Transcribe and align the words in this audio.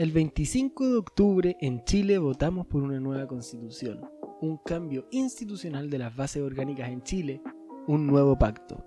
El 0.00 0.12
25 0.12 0.88
de 0.88 0.96
octubre 0.96 1.56
en 1.60 1.84
Chile 1.84 2.16
votamos 2.16 2.66
por 2.66 2.82
una 2.82 2.98
nueva 2.98 3.26
constitución, 3.26 4.00
un 4.40 4.56
cambio 4.56 5.06
institucional 5.10 5.90
de 5.90 5.98
las 5.98 6.16
bases 6.16 6.42
orgánicas 6.42 6.88
en 6.88 7.02
Chile, 7.02 7.42
un 7.86 8.06
nuevo 8.06 8.38
pacto. 8.38 8.82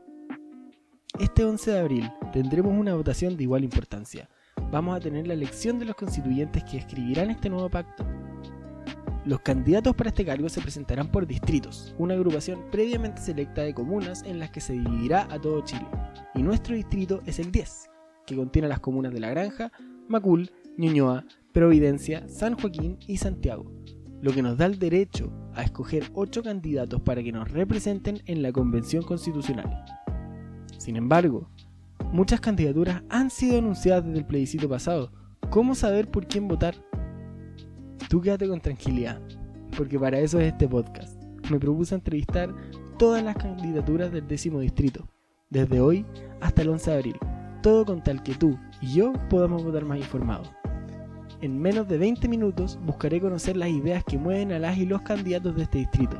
Este 1.19 1.45
11 1.45 1.69
de 1.69 1.79
abril 1.79 2.11
tendremos 2.31 2.73
una 2.75 2.95
votación 2.95 3.37
de 3.37 3.43
igual 3.43 3.63
importancia. 3.63 4.27
Vamos 4.71 4.97
a 4.97 4.99
tener 4.99 5.27
la 5.27 5.35
elección 5.35 5.77
de 5.77 5.85
los 5.85 5.95
constituyentes 5.95 6.63
que 6.63 6.77
escribirán 6.79 7.29
este 7.29 7.47
nuevo 7.47 7.69
pacto. 7.69 8.03
Los 9.23 9.41
candidatos 9.41 9.95
para 9.95 10.09
este 10.09 10.25
cargo 10.25 10.49
se 10.49 10.61
presentarán 10.61 11.11
por 11.11 11.27
distritos, 11.27 11.93
una 11.99 12.15
agrupación 12.15 12.71
previamente 12.71 13.21
selecta 13.21 13.61
de 13.61 13.75
comunas 13.75 14.23
en 14.23 14.39
las 14.39 14.49
que 14.49 14.61
se 14.61 14.73
dividirá 14.73 15.27
a 15.29 15.39
todo 15.39 15.61
Chile. 15.61 15.85
Y 16.33 16.41
nuestro 16.41 16.73
distrito 16.73 17.21
es 17.27 17.37
el 17.37 17.51
10, 17.51 17.91
que 18.25 18.35
contiene 18.35 18.67
las 18.67 18.79
comunas 18.79 19.13
de 19.13 19.19
La 19.19 19.29
Granja, 19.29 19.71
Macul, 20.07 20.49
Ñuñoa, 20.77 21.25
Providencia, 21.51 22.27
San 22.27 22.55
Joaquín 22.55 22.97
y 23.07 23.17
Santiago, 23.17 23.71
lo 24.21 24.31
que 24.31 24.41
nos 24.41 24.57
da 24.57 24.65
el 24.65 24.79
derecho 24.79 25.31
a 25.53 25.63
escoger 25.63 26.09
8 26.13 26.41
candidatos 26.41 27.01
para 27.01 27.21
que 27.21 27.31
nos 27.31 27.51
representen 27.51 28.21
en 28.25 28.41
la 28.41 28.51
Convención 28.51 29.03
Constitucional. 29.03 29.85
Sin 30.79 30.95
embargo, 30.95 31.49
muchas 32.11 32.41
candidaturas 32.41 33.03
han 33.09 33.29
sido 33.29 33.59
anunciadas 33.59 34.05
desde 34.05 34.19
el 34.19 34.25
plebiscito 34.25 34.67
pasado. 34.67 35.11
¿Cómo 35.51 35.75
saber 35.75 36.09
por 36.09 36.27
quién 36.27 36.47
votar? 36.47 36.75
Tú 38.09 38.21
quédate 38.21 38.47
con 38.47 38.59
tranquilidad, 38.59 39.21
porque 39.77 39.99
para 39.99 40.19
eso 40.19 40.39
es 40.39 40.53
este 40.53 40.67
podcast. 40.67 41.21
Me 41.51 41.59
propuse 41.59 41.93
entrevistar 41.93 42.53
todas 42.97 43.23
las 43.23 43.35
candidaturas 43.35 44.11
del 44.11 44.27
décimo 44.27 44.59
distrito, 44.59 45.07
desde 45.49 45.79
hoy 45.79 46.05
hasta 46.41 46.63
el 46.63 46.69
11 46.69 46.89
de 46.89 46.97
abril, 46.97 47.15
todo 47.61 47.85
con 47.85 48.03
tal 48.03 48.23
que 48.23 48.33
tú 48.33 48.57
y 48.81 48.93
yo 48.95 49.13
podamos 49.29 49.63
votar 49.63 49.85
más 49.85 49.99
informados. 49.99 50.49
En 51.43 51.61
menos 51.61 51.89
de 51.89 51.97
20 51.97 52.29
minutos 52.29 52.79
buscaré 52.85 53.19
conocer 53.19 53.57
las 53.57 53.67
ideas 53.67 54.05
que 54.05 54.17
mueven 54.17 54.53
a 54.53 54.59
las 54.59 54.77
y 54.77 54.85
los 54.85 55.01
candidatos 55.01 55.53
de 55.57 55.63
este 55.63 55.79
distrito. 55.79 56.15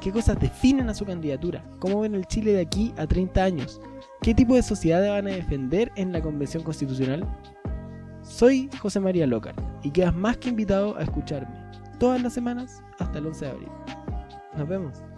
¿Qué 0.00 0.10
cosas 0.10 0.40
definen 0.40 0.88
a 0.88 0.94
su 0.94 1.04
candidatura? 1.04 1.62
¿Cómo 1.78 2.00
ven 2.00 2.14
el 2.14 2.24
Chile 2.24 2.54
de 2.54 2.62
aquí 2.62 2.94
a 2.96 3.06
30 3.06 3.44
años? 3.44 3.82
¿Qué 4.22 4.32
tipo 4.32 4.54
de 4.54 4.62
sociedad 4.62 5.06
van 5.06 5.26
a 5.26 5.32
defender 5.32 5.92
en 5.96 6.10
la 6.10 6.22
Convención 6.22 6.62
Constitucional? 6.62 7.28
Soy 8.22 8.70
José 8.80 8.98
María 8.98 9.26
Lócar 9.26 9.54
y 9.82 9.90
quedas 9.90 10.14
más 10.14 10.38
que 10.38 10.48
invitado 10.48 10.96
a 10.96 11.02
escucharme 11.02 11.54
todas 11.98 12.22
las 12.22 12.32
semanas 12.32 12.82
hasta 12.98 13.18
el 13.18 13.26
11 13.26 13.44
de 13.44 13.50
abril. 13.50 13.68
Nos 14.56 14.66
vemos. 14.66 15.11